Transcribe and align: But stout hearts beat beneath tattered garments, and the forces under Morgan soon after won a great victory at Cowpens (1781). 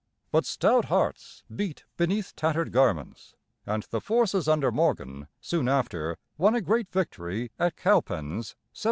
But 0.31 0.47
stout 0.47 0.85
hearts 0.85 1.43
beat 1.55 1.83
beneath 1.95 2.35
tattered 2.35 2.71
garments, 2.71 3.35
and 3.67 3.83
the 3.91 4.01
forces 4.01 4.47
under 4.47 4.71
Morgan 4.71 5.27
soon 5.39 5.67
after 5.69 6.17
won 6.39 6.55
a 6.55 6.61
great 6.61 6.89
victory 6.91 7.51
at 7.59 7.75
Cowpens 7.77 7.93
(1781). 8.73 8.77